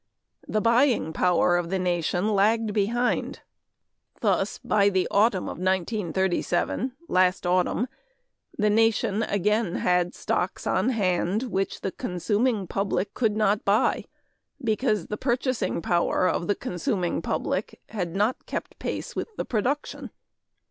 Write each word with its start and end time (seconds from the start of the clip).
The 0.47 0.61
buying 0.61 1.13
power 1.13 1.57
of 1.57 1.69
the 1.69 1.77
nation 1.77 2.29
lagged 2.29 2.73
behind. 2.73 3.41
"Thus 4.19 4.57
by 4.57 4.89
the 4.89 5.07
autumn 5.11 5.43
of 5.43 5.59
1937, 5.59 6.93
last 7.07 7.45
autumn, 7.45 7.87
the 8.57 8.71
nation 8.71 9.21
again 9.21 9.75
had 9.75 10.15
stocks 10.15 10.65
on 10.65 10.89
hand 10.89 11.43
which 11.43 11.81
the 11.81 11.91
consuming 11.91 12.65
public 12.65 13.13
could 13.13 13.37
not 13.37 13.63
buy 13.63 14.05
because 14.63 15.05
the 15.05 15.17
purchasing 15.17 15.83
power 15.83 16.27
of 16.27 16.47
the 16.47 16.55
consuming 16.55 17.21
public 17.21 17.79
had 17.89 18.15
not 18.15 18.47
kept 18.47 18.79
pace 18.79 19.15
with 19.15 19.29
the 19.35 19.45
production. 19.45 20.09